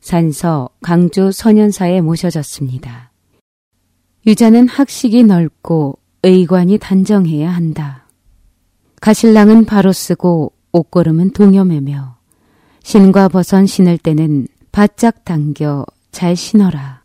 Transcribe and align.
산서 0.00 0.70
강주 0.82 1.30
소년사에 1.32 2.00
모셔졌습니다. 2.00 3.10
유자는 4.26 4.68
학식이 4.68 5.24
넓고 5.24 5.98
의관이 6.22 6.78
단정해야 6.78 7.50
한다. 7.50 8.06
가실랑은 9.00 9.64
바로 9.64 9.92
쓰고 9.92 10.52
옷걸음은 10.72 11.30
동여매며 11.30 12.16
신과 12.82 13.28
버선 13.28 13.66
신을 13.66 13.98
때는 13.98 14.46
바짝 14.72 15.24
당겨 15.24 15.84
잘 16.12 16.36
신어라. 16.36 17.02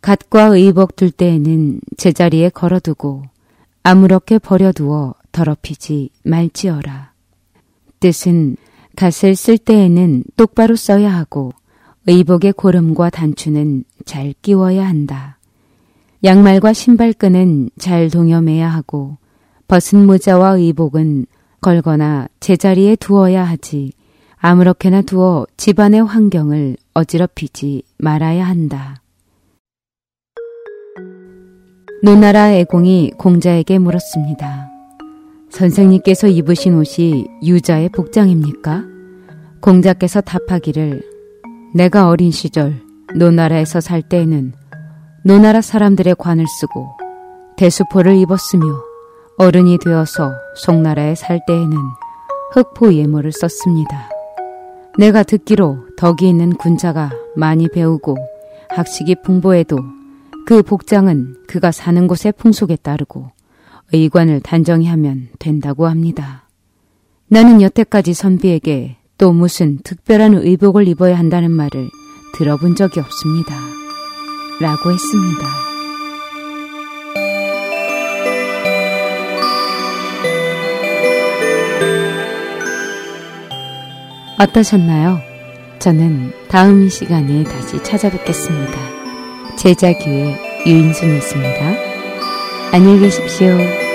갓과 0.00 0.46
의복 0.56 0.96
둘 0.96 1.10
때에는 1.10 1.80
제자리에 1.96 2.48
걸어두고 2.48 3.22
아무렇게 3.84 4.38
버려두어 4.38 5.14
더럽히지 5.30 6.10
말지어라. 6.24 7.12
뜻은 8.00 8.56
갓을 8.96 9.36
쓸 9.36 9.58
때에는 9.58 10.24
똑바로 10.36 10.76
써야 10.76 11.14
하고 11.14 11.52
의복의 12.06 12.54
고름과 12.54 13.10
단추는 13.10 13.84
잘 14.04 14.34
끼워야 14.42 14.86
한다. 14.86 15.38
양말과 16.24 16.72
신발끈은 16.72 17.70
잘 17.78 18.10
동여매야 18.10 18.68
하고 18.68 19.18
벗은 19.68 20.06
모자와 20.06 20.56
의복은 20.56 21.26
걸거나 21.60 22.28
제자리에 22.40 22.96
두어야 22.96 23.44
하지 23.44 23.92
아무렇게나 24.36 25.02
두어 25.02 25.46
집안의 25.56 26.04
환경을 26.04 26.76
어지럽히지 26.94 27.82
말아야 27.98 28.44
한다. 28.46 29.00
노나라 32.02 32.52
애공이 32.52 33.12
공자에게 33.16 33.78
물었습니다. 33.78 34.68
선생님께서 35.50 36.26
입으신 36.26 36.74
옷이 36.74 37.26
유자의 37.44 37.90
복장입니까? 37.90 38.84
공자께서 39.60 40.20
답하기를 40.20 41.11
내가 41.74 42.08
어린 42.08 42.30
시절 42.30 42.82
노나라에서 43.14 43.80
살 43.80 44.02
때에는 44.02 44.52
노나라 45.24 45.62
사람들의 45.62 46.16
관을 46.18 46.44
쓰고 46.46 46.90
대수포를 47.56 48.16
입었으며 48.16 48.66
어른이 49.38 49.78
되어서 49.78 50.32
송나라에 50.56 51.14
살 51.14 51.40
때에는 51.46 51.76
흑포 52.52 52.92
예모를 52.92 53.32
썼습니다. 53.32 54.10
내가 54.98 55.22
듣기로 55.22 55.86
덕이 55.96 56.28
있는 56.28 56.52
군자가 56.52 57.10
많이 57.36 57.68
배우고 57.68 58.16
학식이 58.68 59.22
풍부해도 59.24 59.78
그 60.46 60.62
복장은 60.62 61.36
그가 61.46 61.72
사는 61.72 62.06
곳의 62.06 62.32
풍속에 62.36 62.76
따르고 62.76 63.30
의관을 63.94 64.40
단정히 64.40 64.86
하면 64.88 65.28
된다고 65.38 65.86
합니다. 65.86 66.46
나는 67.28 67.62
여태까지 67.62 68.12
선비에게 68.12 68.96
또 69.22 69.32
무슨 69.32 69.78
특별한 69.84 70.34
의복을 70.34 70.88
입어야 70.88 71.16
한다는 71.16 71.52
말을 71.52 71.88
들어본 72.34 72.74
적이 72.74 72.98
없습니다. 72.98 73.54
라고 74.60 74.90
했습니다. 74.90 75.46
어떠셨나요? 84.40 85.20
저는 85.78 86.32
다음 86.48 86.88
시간에 86.88 87.44
다시 87.44 87.80
찾아뵙겠습니다. 87.80 88.76
제자교의 89.56 90.36
유인순이었습니다. 90.66 91.76
안녕히 92.72 92.98
계십시오. 92.98 93.91